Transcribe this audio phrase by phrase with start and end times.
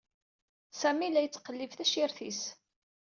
[0.79, 2.41] Sami la yettqellib tacirt-is.